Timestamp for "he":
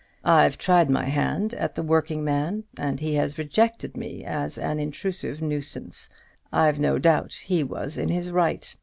2.99-3.13, 7.45-7.63